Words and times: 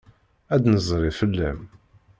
Ad 0.53 0.59
d-nezri 0.63 1.11
fell-am. 1.19 1.59